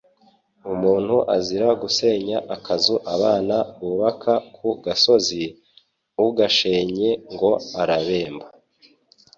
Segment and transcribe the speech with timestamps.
[0.73, 5.43] Umuntu azira gusenya akazu abana bubaka ku gasozi,
[6.27, 7.49] ugashenye ngo
[7.81, 8.45] arabemba